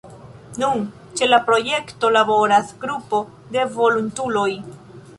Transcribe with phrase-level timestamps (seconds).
[0.63, 0.79] Nun
[1.19, 3.23] ĉe la projekto laboras grupo
[3.57, 4.49] de volontuloj.